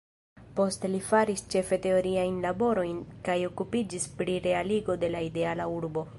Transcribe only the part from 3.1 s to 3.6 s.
kaj